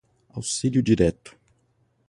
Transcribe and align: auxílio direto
auxílio 0.29 0.81
direto 0.81 1.37